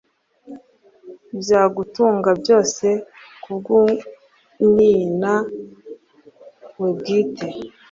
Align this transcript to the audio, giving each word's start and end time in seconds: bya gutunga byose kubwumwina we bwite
bya 1.39 1.61
gutunga 1.75 2.29
byose 2.41 2.85
kubwumwina 3.43 5.33
we 6.79 6.89
bwite 6.97 7.47